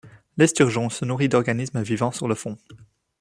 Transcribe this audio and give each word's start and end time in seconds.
L'esturgeon 0.35 0.89
se 0.89 1.05
nourrit 1.05 1.29
d'organismes 1.29 1.83
vivant 1.83 2.11
sur 2.11 2.27
le 2.27 2.33
fond. 2.33 2.57